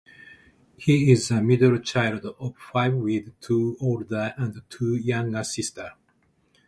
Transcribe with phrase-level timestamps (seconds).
[0.77, 5.91] He is the middle child of five with two older and two younger sisters.